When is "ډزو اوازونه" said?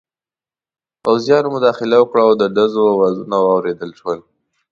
2.55-3.35